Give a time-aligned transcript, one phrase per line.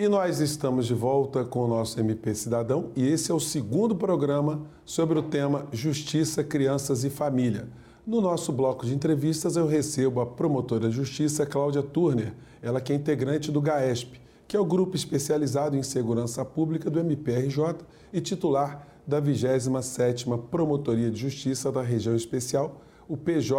[0.00, 3.94] E nós estamos de volta com o nosso MP Cidadão e esse é o segundo
[3.94, 7.68] programa sobre o tema Justiça, Crianças e Família.
[8.06, 12.32] No nosso bloco de entrevistas eu recebo a promotora de justiça Cláudia Turner,
[12.62, 14.18] ela que é integrante do GAESP,
[14.48, 21.10] que é o grupo especializado em segurança pública do MPRJ e titular da 27ª Promotoria
[21.10, 23.50] de Justiça da Região Especial, o PJRESP.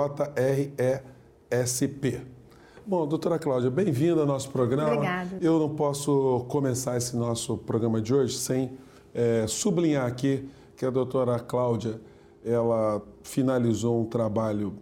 [2.92, 4.92] Bom, doutora Cláudia, bem-vinda ao nosso programa.
[4.92, 5.38] Obrigada.
[5.40, 8.72] Eu não posso começar esse nosso programa de hoje sem
[9.14, 12.02] é, sublinhar aqui que a doutora Cláudia
[12.44, 14.74] ela finalizou um trabalho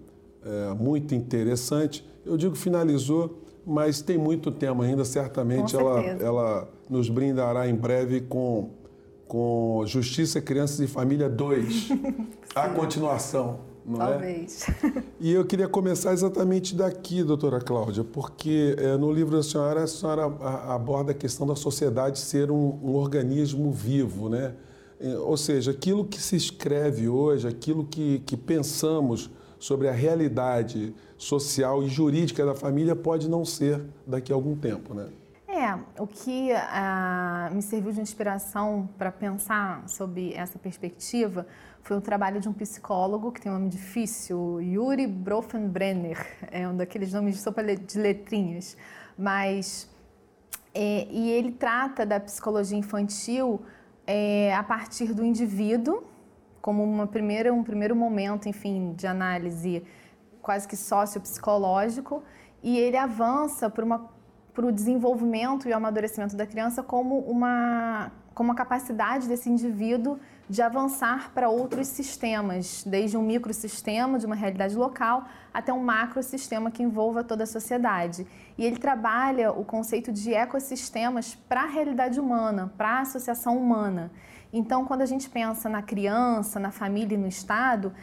[0.44, 2.04] é, muito interessante.
[2.26, 5.06] Eu digo finalizou, mas tem muito tempo ainda.
[5.06, 8.72] Certamente ela, ela nos brindará em breve com,
[9.28, 11.90] com Justiça, Crianças e Família 2,
[12.56, 13.69] a continuação.
[13.86, 14.10] Não é?
[14.10, 14.66] Talvez.
[14.70, 15.04] É?
[15.20, 19.88] E eu queria começar exatamente daqui, doutora Cláudia, porque é, no livro da senhora, a
[19.88, 20.26] senhora
[20.74, 24.54] aborda a questão da sociedade ser um, um organismo vivo, né?
[25.00, 30.94] É, ou seja, aquilo que se escreve hoje, aquilo que, que pensamos sobre a realidade
[31.18, 35.08] social e jurídica da família pode não ser daqui a algum tempo, né?
[35.60, 41.46] É, o que uh, me serviu de inspiração para pensar sobre essa perspectiva
[41.82, 46.18] foi o trabalho de um psicólogo que tem um nome difícil, Yuri Brofenbrenner,
[46.50, 48.78] é um daqueles nomes de sopa de letrinhas,
[49.18, 49.90] mas
[50.74, 53.62] é, e ele trata da psicologia infantil
[54.08, 56.06] é, a partir do indivíduo
[56.62, 59.84] como uma primeira, um primeiro momento, enfim, de análise
[60.42, 62.24] quase que sociopsicológico
[62.64, 64.18] e ele avança por uma
[64.60, 70.20] para o desenvolvimento e o amadurecimento da criança como uma, como uma capacidade desse indivíduo
[70.50, 76.70] de avançar para outros sistemas, desde um microsistema de uma realidade local até um macrosistema
[76.70, 78.28] que envolva toda a sociedade.
[78.58, 84.12] E ele trabalha o conceito de ecossistemas para a realidade humana, para a associação humana.
[84.52, 87.94] Então, quando a gente pensa na criança, na família e no Estado,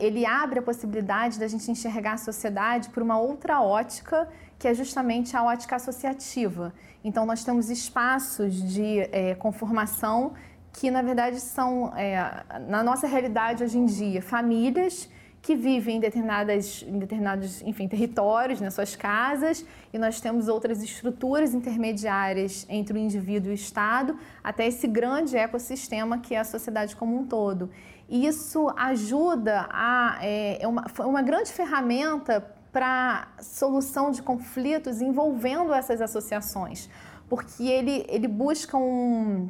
[0.00, 4.28] ele abre a possibilidade da gente enxergar a sociedade por uma outra ótica,
[4.58, 6.72] que é justamente a ótica associativa.
[7.04, 10.32] Então, nós temos espaços de é, conformação
[10.72, 15.08] que, na verdade, são, é, na nossa realidade hoje em dia, famílias
[15.40, 20.82] que vivem em, determinadas, em determinados enfim, territórios, nas suas casas, e nós temos outras
[20.82, 26.44] estruturas intermediárias entre o indivíduo e o Estado, até esse grande ecossistema que é a
[26.44, 27.70] sociedade como um todo.
[28.08, 30.18] E isso ajuda a.
[30.20, 36.88] É, é uma, uma grande ferramenta para solução de conflitos envolvendo essas associações,
[37.28, 39.48] porque ele, ele busca um,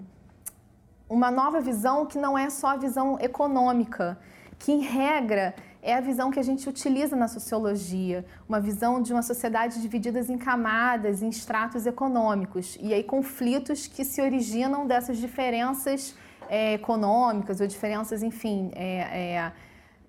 [1.09, 4.19] uma nova visão que não é só a visão econômica,
[4.59, 9.12] que em regra é a visão que a gente utiliza na sociologia, uma visão de
[9.12, 15.19] uma sociedade dividida em camadas, em estratos econômicos, e aí conflitos que se originam dessas
[15.19, 16.17] diferenças
[16.49, 19.53] é, econômicas ou diferenças, enfim, é, é,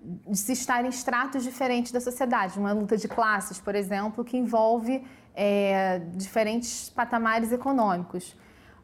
[0.02, 4.36] de se estar em estratos diferentes da sociedade, uma luta de classes, por exemplo, que
[4.36, 8.36] envolve é, diferentes patamares econômicos.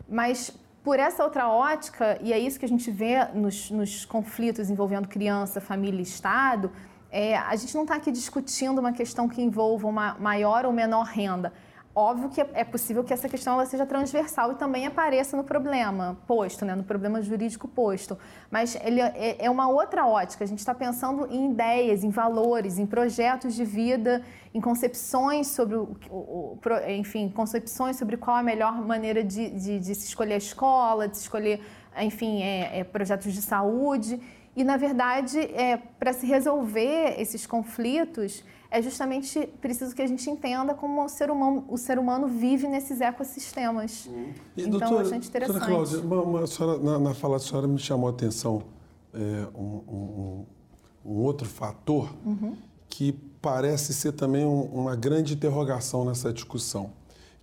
[0.09, 0.53] Mas
[0.84, 5.09] por essa outra ótica, e é isso que a gente vê nos, nos conflitos envolvendo
[5.09, 6.71] criança, família e Estado,
[7.10, 11.06] é, a gente não está aqui discutindo uma questão que envolva uma maior ou menor
[11.06, 11.53] renda.
[11.98, 16.14] Óbvio que é possível que essa questão ela seja transversal e também apareça no problema
[16.26, 18.18] posto, né, no problema jurídico posto.
[18.50, 20.44] Mas ele é, é uma outra ótica.
[20.44, 25.74] A gente está pensando em ideias, em valores, em projetos de vida, em concepções sobre
[25.74, 30.34] o, o, o enfim, concepções sobre qual a melhor maneira de, de, de se escolher
[30.34, 31.62] a escola, de se escolher,
[31.98, 34.20] enfim, é, é, projetos de saúde.
[34.54, 40.28] E na verdade, é, para se resolver esses conflitos é justamente preciso que a gente
[40.28, 44.09] entenda como o ser humano, o ser humano vive nesses ecossistemas.
[44.10, 44.32] Hum.
[44.56, 45.59] E, então, doutora, é bastante interessante.
[45.59, 48.62] Doutora Cláudia, uma, uma senhora, na, na, fala da senhora me chamou a atenção
[49.15, 50.47] é, um, um,
[51.04, 52.54] um, outro fator uhum.
[52.88, 56.91] que parece ser também um, uma grande interrogação nessa discussão,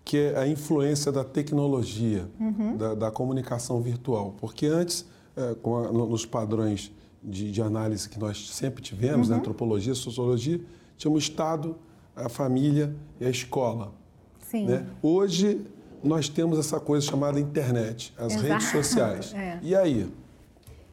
[0.04, 2.78] que é a influência da tecnologia, uhum.
[2.78, 4.36] da, da, comunicação virtual.
[4.40, 5.06] Porque antes,
[5.36, 6.92] é, a, nos padrões
[7.24, 9.36] de, de, análise que nós sempre tivemos, uhum.
[9.36, 10.60] né, antropologia, sociologia,
[10.98, 11.76] tinha o Estado,
[12.16, 13.94] a família e a escola.
[14.40, 14.68] Sim.
[14.68, 14.86] Né?
[15.02, 15.66] Hoje
[16.04, 18.48] nós temos essa coisa chamada internet, as Exato.
[18.48, 19.34] redes sociais.
[19.38, 19.60] É.
[19.62, 20.14] E aí?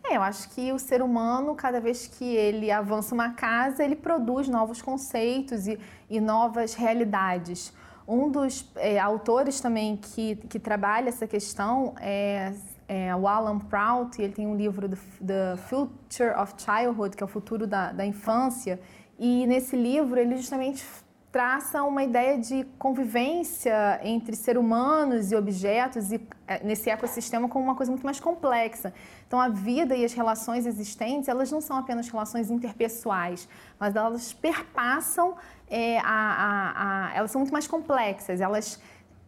[0.04, 3.94] É, eu acho que o ser humano, cada vez que ele avança uma casa, ele
[3.94, 7.72] produz novos conceitos e, e novas realidades.
[8.08, 12.52] Um dos é, autores também que, que trabalha essa questão é,
[12.88, 17.26] é, o Alan Prout, e ele tem um livro, The Future of Childhood, que é
[17.26, 18.80] o futuro da, da infância,
[19.20, 20.82] e nesse livro ele justamente
[21.30, 27.66] traça uma ideia de convivência entre ser humanos e objetos e é, nesse ecossistema como
[27.66, 28.94] uma coisa muito mais complexa.
[29.26, 33.46] Então a vida e as relações existentes, elas não são apenas relações interpessoais,
[33.78, 35.36] mas elas perpassam,
[35.68, 38.80] é, a, a, a, elas são muito mais complexas, elas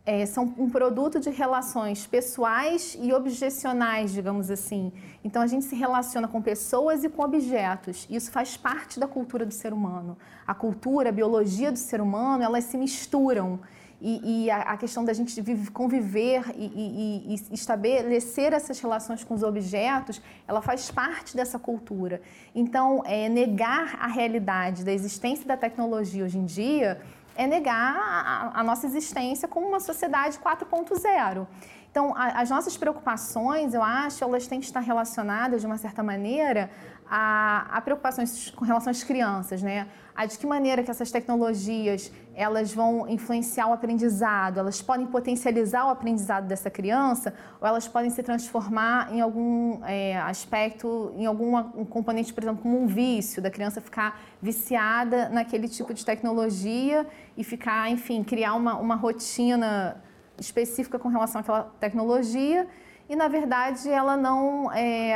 [0.05, 4.93] é, são um produto de relações pessoais e objecionais, digamos assim.
[5.23, 8.07] Então a gente se relaciona com pessoas e com objetos.
[8.11, 10.19] Isso faz parte da cultura do ser humano.
[10.45, 13.61] A cultura, a biologia do ser humano, elas se misturam.
[14.05, 15.41] E, e a, a, questão da gente
[15.73, 22.21] conviver e, e, e, estabelecer essas relações com os objetos, ela faz parte dessa cultura.
[22.53, 27.01] Então, é, negar a realidade da existência da tecnologia hoje em dia
[27.37, 31.47] é negar a, a nossa existência como uma sociedade 4.0.
[31.93, 36.03] Então, a, as nossas preocupações, eu acho, elas têm que estar relacionadas, de uma certa
[36.03, 36.71] maneira,
[37.07, 39.87] a, a, preocupações com relação às crianças, né?
[40.17, 45.87] A de que maneira que essas tecnologias elas vão influenciar o aprendizado, elas podem potencializar
[45.87, 51.55] o aprendizado dessa criança ou elas podem se transformar em algum é, aspecto, em algum
[51.59, 57.07] um componente, por exemplo, como um vício, da criança ficar viciada naquele tipo de tecnologia
[57.37, 60.03] e ficar, enfim, criar uma, uma rotina
[60.39, 62.67] específica com relação àquela tecnologia
[63.09, 64.73] e, na verdade, ela não...
[64.73, 65.15] É,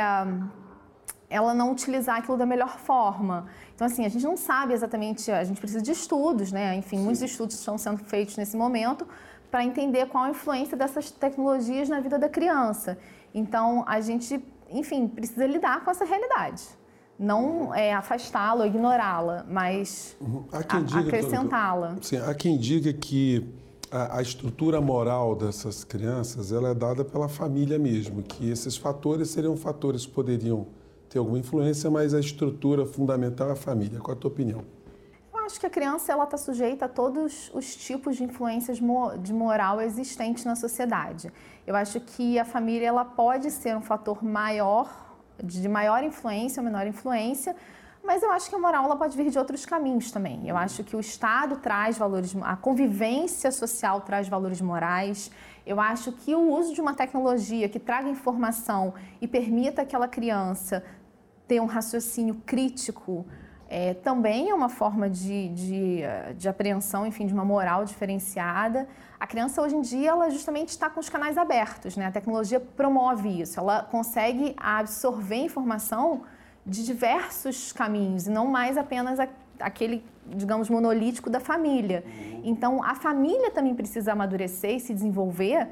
[1.29, 3.47] ela não utilizar aquilo da melhor forma.
[3.75, 6.75] Então, assim, a gente não sabe exatamente, a gente precisa de estudos, né?
[6.75, 7.03] Enfim, Sim.
[7.03, 9.05] muitos estudos estão sendo feitos nesse momento
[9.51, 12.97] para entender qual a influência dessas tecnologias na vida da criança.
[13.33, 16.63] Então, a gente, enfim, precisa lidar com essa realidade.
[17.19, 20.45] Não é, afastá-la ou ignorá-la, mas uhum.
[20.51, 21.97] acrescentá-la.
[22.01, 23.43] Sim, há quem diga que
[23.91, 29.29] a, a, estrutura moral dessas crianças ela é dada pela família mesmo, que esses fatores
[29.29, 30.67] seriam fatores que poderiam
[31.09, 33.99] ter alguma influência, mas a estrutura fundamental é a família.
[33.99, 34.63] Qual a tua opinião?
[35.33, 38.79] Eu acho que a criança ela está sujeita a todos os tipos de influências
[39.21, 41.31] de moral existentes na sociedade.
[41.65, 46.65] Eu acho que a família ela pode ser um fator maior, de maior influência ou
[46.65, 47.55] menor influência,
[48.07, 50.47] mas eu acho que a moral ela pode vir de outros caminhos também.
[50.47, 55.29] Eu acho que o Estado traz valores, a convivência social traz valores morais.
[55.65, 60.85] Eu acho que o uso de uma tecnologia que traga informação e permita aquela criança
[61.45, 63.25] ter um raciocínio crítico
[63.69, 65.99] é, também é uma forma de, de,
[66.37, 68.87] de, apreensão, enfim, de uma moral diferenciada.
[69.19, 72.05] A criança hoje em dia, ela justamente está com os canais abertos, né?
[72.05, 76.23] A tecnologia promove isso, ela consegue absorver informação
[76.67, 79.27] de diversos caminhos e não mais apenas a,
[79.59, 82.03] aquele, digamos, monolítico da família.
[82.05, 82.41] Uhum.
[82.43, 85.69] Então, a família também precisa amadurecer e se desenvolver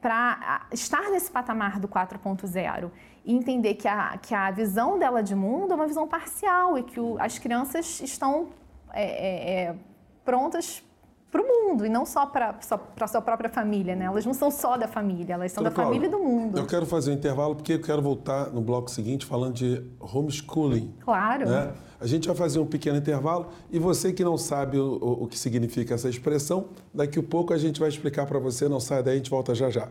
[0.00, 2.90] para estar nesse patamar do 4.0
[3.24, 6.82] e entender que a, que a visão dela de mundo é uma visão parcial e
[6.82, 8.48] que o, as crianças estão
[8.94, 9.76] é, é, é
[10.24, 10.82] prontas
[11.30, 12.58] para o mundo e não só para
[13.00, 14.06] a sua própria família, né?
[14.06, 16.58] Elas não são só da família, elas são então, da família e do mundo.
[16.58, 20.94] Eu quero fazer um intervalo porque eu quero voltar no bloco seguinte falando de homeschooling.
[21.00, 21.48] Claro.
[21.48, 21.72] Né?
[22.00, 25.26] A gente vai fazer um pequeno intervalo e você que não sabe o, o, o
[25.26, 28.68] que significa essa expressão, daqui a pouco a gente vai explicar para você.
[28.68, 29.88] Não sai daí, a gente volta já já.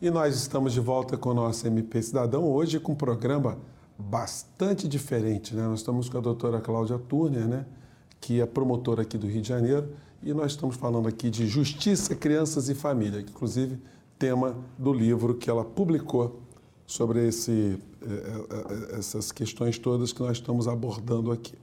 [0.00, 3.58] E nós estamos de volta com o nosso MP Cidadão, hoje com um programa
[3.98, 5.54] bastante diferente.
[5.54, 5.62] Né?
[5.64, 7.66] Nós estamos com a doutora Cláudia Turner, né?
[8.20, 9.88] Que é promotora aqui do Rio de Janeiro,
[10.22, 13.78] e nós estamos falando aqui de Justiça, Crianças e Família, inclusive
[14.18, 16.40] tema do livro que ela publicou
[16.86, 21.54] sobre esse, eh, eh, eh, essas questões todas que nós estamos abordando aqui.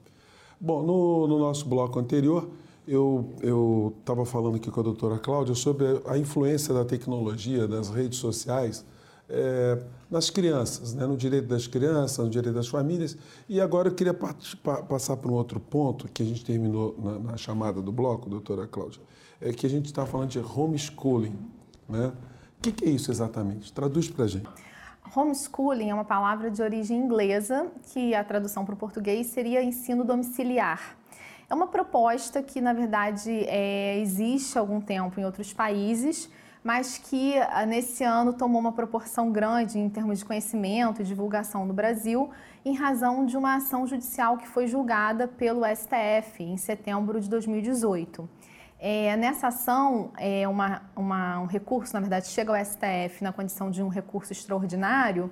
[0.60, 2.48] Bom, no, no nosso bloco anterior,
[2.88, 8.20] eu estava falando aqui com a doutora Cláudia sobre a influência da tecnologia, das redes
[8.20, 8.86] sociais,
[9.30, 9.80] é,
[10.10, 11.06] nas crianças, né?
[11.06, 13.18] no direito das crianças, no direito das famílias.
[13.50, 17.38] E agora eu queria passar para um outro ponto que a gente terminou na, na
[17.38, 19.02] chamada do bloco, doutora Cláudia,
[19.42, 21.38] é que a gente está falando de homeschooling.
[21.90, 22.12] Né?
[22.58, 23.72] O que, que é isso exatamente?
[23.74, 24.50] Traduz para a gente.
[25.16, 30.04] Homeschooling é uma palavra de origem inglesa que a tradução para o português seria ensino
[30.04, 30.98] domiciliar.
[31.48, 36.28] É uma proposta que, na verdade, é, existe há algum tempo em outros países,
[36.66, 41.64] mas que ah, nesse ano tomou uma proporção grande em termos de conhecimento e divulgação
[41.64, 42.32] no Brasil,
[42.66, 48.28] em razão de uma ação judicial que foi julgada pelo STF em setembro de 2018.
[48.80, 53.70] É, nessa ação, é uma, uma, um recurso, na verdade, chega ao STF na condição
[53.70, 55.30] de um recurso extraordinário,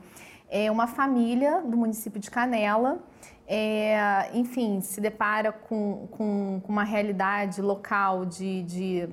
[0.47, 3.01] é uma família do município de Canela
[3.45, 9.09] é, enfim, se depara com, com, com uma realidade local de, de,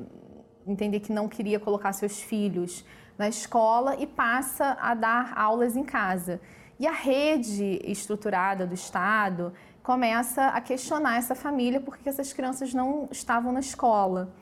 [0.67, 2.85] entender que não queria colocar seus filhos
[3.19, 6.41] na escola e passa a dar aulas em casa.
[6.79, 9.53] E a rede estruturada do Estado
[9.83, 14.33] começa a questionar essa família porque essas crianças não estavam na escola.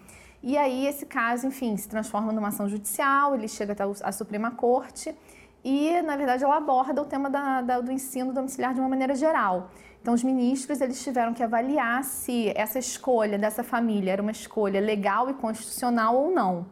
[0.43, 4.53] E aí esse caso, enfim, se transforma numa ação judicial, ele chega até a Suprema
[4.53, 5.15] Corte
[5.65, 9.15] e, na verdade, ela aborda o tema da, da, do ensino domiciliar de uma maneira
[9.15, 9.71] geral.
[10.01, 14.81] Então, os ministros eles tiveram que avaliar se essa escolha dessa família era uma escolha
[14.81, 16.67] legal e constitucional ou não.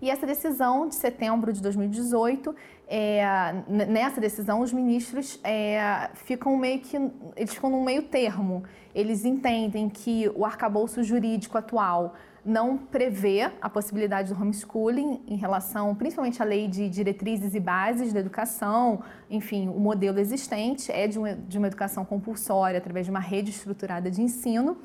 [0.00, 2.54] E essa decisão de setembro de 2018,
[2.90, 6.96] é, nessa decisão, os ministros é, ficam meio que
[7.36, 8.64] eles ficam num meio termo.
[8.94, 15.94] Eles entendem que o arcabouço jurídico atual não prevê a possibilidade do homeschooling em relação,
[15.94, 19.02] principalmente à lei de diretrizes e bases da educação.
[19.28, 23.50] Enfim, o modelo existente é de uma, de uma educação compulsória através de uma rede
[23.50, 24.78] estruturada de ensino,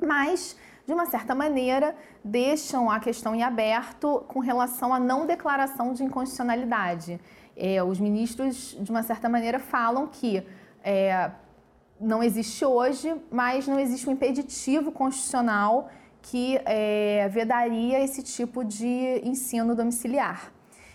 [0.00, 0.56] mas
[0.86, 1.94] de uma certa maneira,
[2.24, 7.20] deixam a questão em aberto com relação à não declaração de inconstitucionalidade.
[7.56, 10.42] É, os ministros, de uma certa maneira, falam que
[10.82, 11.30] é,
[12.00, 15.90] não existe hoje, mas não existe um impeditivo constitucional
[16.20, 20.52] que é, vedaria esse tipo de ensino domiciliar.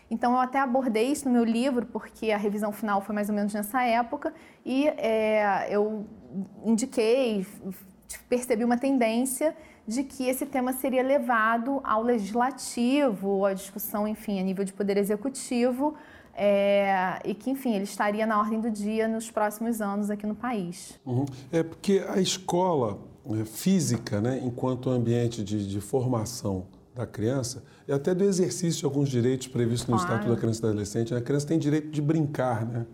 [0.09, 3.35] Então, eu até abordei isso no meu livro, porque a revisão final foi mais ou
[3.35, 4.33] menos nessa época,
[4.65, 6.05] e é, eu
[6.65, 7.45] indiquei,
[8.29, 14.43] percebi uma tendência de que esse tema seria levado ao legislativo, à discussão, enfim, a
[14.43, 15.95] nível de poder executivo,
[16.37, 20.35] é, e que, enfim, ele estaria na ordem do dia nos próximos anos aqui no
[20.35, 20.93] país.
[21.03, 21.25] Uhum.
[21.51, 26.65] É porque a escola é, física, né, enquanto ambiente de, de, formação
[26.95, 30.11] da criança, e até do exercício de alguns direitos previstos no claro.
[30.11, 32.85] Estatuto da Criança e do Adolescente, a criança tem direito de brincar, né?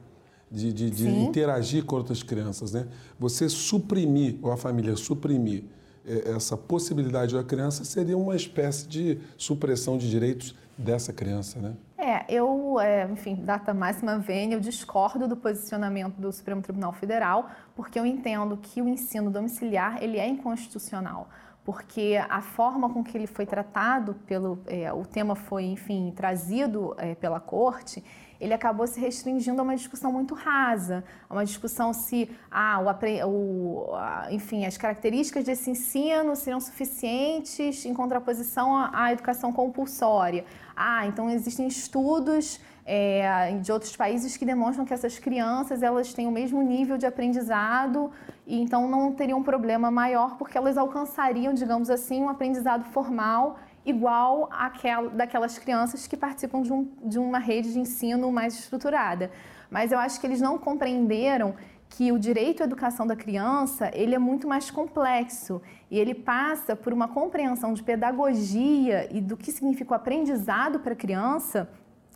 [0.49, 2.71] de, de, de interagir com outras crianças.
[2.71, 2.87] Né?
[3.19, 5.63] Você suprimir, ou a família suprimir
[6.05, 11.73] é, essa possibilidade da criança seria uma espécie de supressão de direitos dessa criança, né?
[12.03, 17.49] É, eu, é, enfim, data máxima vem, eu discordo do posicionamento do Supremo Tribunal Federal,
[17.77, 21.29] porque eu entendo que o ensino domiciliar, ele é inconstitucional
[21.65, 26.93] porque a forma com que ele foi tratado pelo é, o tema foi enfim trazido
[26.97, 28.03] é, pela corte
[28.43, 33.29] ele acabou se restringindo a uma discussão muito rasa, a uma discussão se, ah, o,
[33.29, 33.95] o,
[34.31, 40.43] enfim, as características desse ensino seriam suficientes em contraposição à, à educação compulsória.
[40.75, 46.27] Ah, então existem estudos é, de outros países que demonstram que essas crianças elas têm
[46.27, 48.11] o mesmo nível de aprendizado
[48.45, 53.57] e então não teriam um problema maior porque elas alcançariam, digamos assim, um aprendizado formal
[53.85, 59.29] igual àquela, daquelas crianças que participam de, um, de uma rede de ensino mais estruturada.
[59.69, 61.55] Mas eu acho que eles não compreenderam
[61.95, 66.75] que o direito à educação da criança ele é muito mais complexo e ele passa
[66.75, 71.69] por uma compreensão de pedagogia e do que significa o aprendizado para a criança,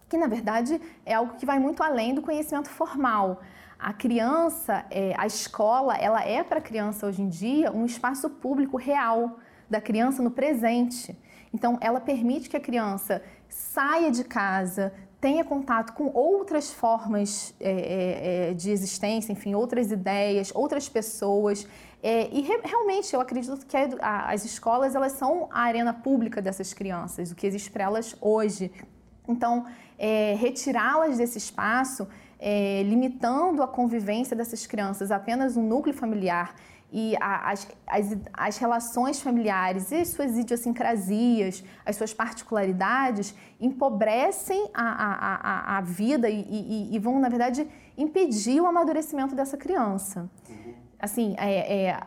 [0.10, 3.42] que na verdade é algo que vai muito além do conhecimento formal.
[3.78, 8.32] A criança, é, a escola, ela é para a criança hoje em dia um espaço
[8.32, 9.38] público real
[9.70, 11.16] da criança no presente.
[11.54, 17.72] Então, ela permite que a criança saia de casa, tenha contato com outras formas é,
[17.72, 21.68] é, é de existência, enfim, outras ideias, outras pessoas.
[22.04, 26.42] É, e re realmente eu acredito que a, as escolas elas são a arena pública
[26.42, 28.72] dessas crianças, o que existe para elas hoje.
[29.28, 29.66] Então,
[29.98, 32.08] é, retirá-las desse espaço,
[32.40, 36.54] é, limitando a convivência dessas crianças apenas um núcleo familiar
[36.92, 44.70] e a, as, as, as, relações familiares e as suas idiosincrasias, as suas particularidades, empobrecem
[44.74, 47.68] a, a, a, a vida e, e, e, vão, na verdade,
[47.98, 50.30] impedir o amadurecimento dessa criança.
[50.98, 52.00] Assim, é, é,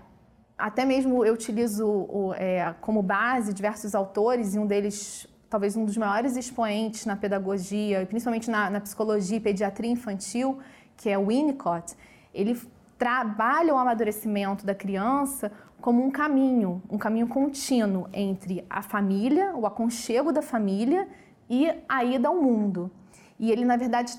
[0.57, 5.85] até mesmo eu utilizo o, é, como base diversos autores, e um deles, talvez um
[5.85, 10.59] dos maiores expoentes na pedagogia, principalmente na, na psicologia e pediatria infantil,
[10.97, 11.95] que é o Winnicott.
[12.33, 12.59] Ele
[13.01, 19.65] trabalham o amadurecimento da criança como um caminho, um caminho contínuo entre a família, o
[19.65, 21.09] aconchego da família
[21.49, 22.91] e a ida ao mundo.
[23.39, 24.13] E ele, na verdade,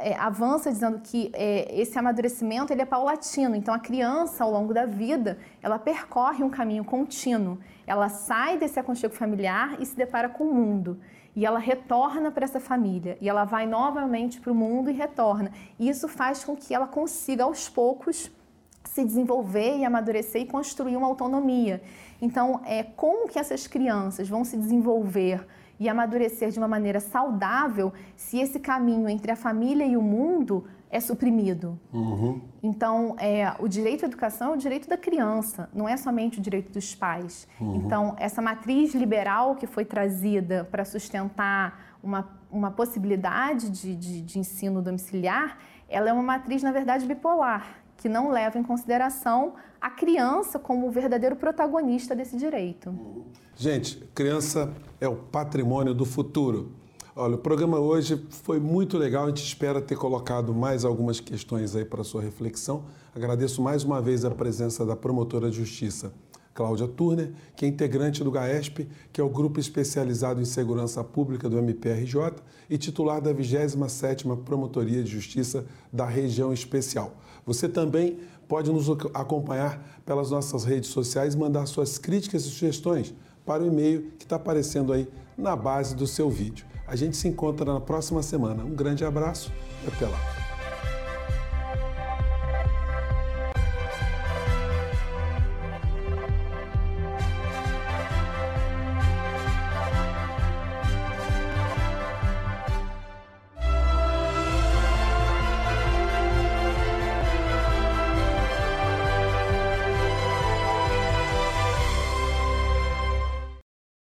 [0.00, 3.54] é, avança dizendo que é, esse amadurecimento ele é paulatino.
[3.54, 7.56] Então, a criança, ao longo da vida, ela percorre um caminho contínuo.
[7.86, 10.98] Ela sai desse aconchego familiar e se depara com o mundo
[11.36, 15.50] e ela retorna para essa família e ela vai novamente para o mundo e retorna.
[15.78, 18.30] E isso faz com que ela consiga aos poucos
[18.84, 21.82] se desenvolver e amadurecer e construir uma autonomia.
[22.20, 25.44] Então, é como que essas crianças vão se desenvolver
[25.80, 30.66] e amadurecer de uma maneira saudável se esse caminho entre a família e o mundo
[30.90, 31.78] é suprimido.
[31.92, 32.40] Uhum.
[32.62, 36.42] Então, é, o direito à educação é o direito da criança, não é somente o
[36.42, 37.48] direito dos pais.
[37.60, 37.76] Uhum.
[37.76, 44.38] Então, essa matriz liberal que foi trazida para sustentar uma, uma possibilidade de, de, de
[44.38, 49.90] ensino domiciliar, ela é uma matriz, na verdade, bipolar, que não leva em consideração a
[49.90, 52.94] criança como o verdadeiro protagonista desse direito.
[53.54, 56.72] Gente, criança é o patrimônio do futuro.
[57.16, 59.26] Olha, o programa hoje foi muito legal.
[59.26, 62.86] A gente espera ter colocado mais algumas questões aí para sua reflexão.
[63.14, 66.12] Agradeço mais uma vez a presença da promotora de justiça,
[66.52, 71.48] Cláudia Turner, que é integrante do GAESP, que é o grupo especializado em segurança pública
[71.48, 72.32] do MPRJ
[72.68, 77.14] e titular da 27ª Promotoria de Justiça da Região Especial.
[77.46, 78.18] Você também
[78.48, 83.14] pode nos acompanhar pelas nossas redes sociais, mandar suas críticas e sugestões
[83.46, 85.06] para o e-mail que está aparecendo aí
[85.38, 86.73] na base do seu vídeo.
[86.86, 88.62] A gente se encontra na próxima semana.
[88.64, 89.52] Um grande abraço
[89.84, 90.43] e até lá.